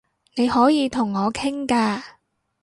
[0.33, 2.01] 你可以同我傾㗎